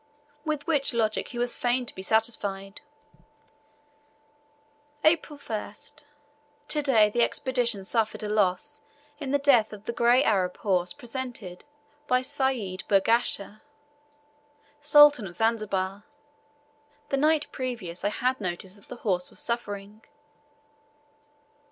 [0.43, 2.81] With which logic he was fain to be satisfied.
[5.03, 6.05] April 1st.
[6.69, 8.81] To day the Expedition suffered a loss
[9.19, 11.65] in the death of the grey Arab horse presented
[12.07, 13.61] by Seyd Burghash,
[14.79, 16.03] Sultan of Zanzibar.
[17.09, 20.01] The night previous I had noticed that the horse was suffering.